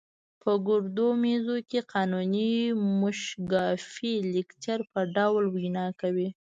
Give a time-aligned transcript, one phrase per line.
[0.41, 2.51] په ګردو میزونو کې قانوني
[2.99, 6.29] موشګافۍ د لیکچر په ډول وینا کوي.